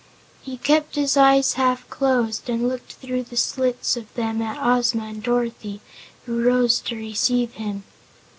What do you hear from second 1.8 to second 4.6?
closed and looked through the slits of them at